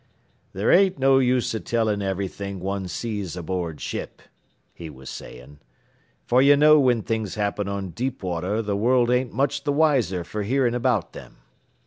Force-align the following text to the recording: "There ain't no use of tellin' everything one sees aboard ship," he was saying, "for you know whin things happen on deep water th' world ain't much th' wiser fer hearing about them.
"There 0.53 0.71
ain't 0.71 0.97
no 0.97 1.19
use 1.19 1.53
of 1.53 1.63
tellin' 1.63 2.01
everything 2.01 2.59
one 2.59 2.87
sees 2.87 3.37
aboard 3.37 3.79
ship," 3.79 4.23
he 4.73 4.89
was 4.89 5.11
saying, 5.11 5.59
"for 6.25 6.41
you 6.41 6.57
know 6.57 6.79
whin 6.81 7.03
things 7.03 7.35
happen 7.35 7.67
on 7.67 7.91
deep 7.91 8.23
water 8.23 8.63
th' 8.63 8.75
world 8.75 9.11
ain't 9.11 9.31
much 9.31 9.63
th' 9.63 9.67
wiser 9.69 10.23
fer 10.23 10.41
hearing 10.41 10.73
about 10.73 11.13
them. 11.13 11.37